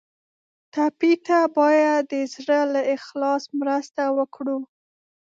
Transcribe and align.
ټپي 0.73 1.13
ته 1.25 1.37
باید 1.57 2.01
د 2.11 2.13
زړه 2.33 2.59
له 2.73 2.81
اخلاص 2.95 3.43
مرسته 3.59 4.01
وکړو. 4.17 4.57